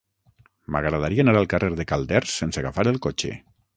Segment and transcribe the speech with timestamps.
[0.75, 3.37] M'agradaria anar al carrer de Calders sense agafar el cotxe.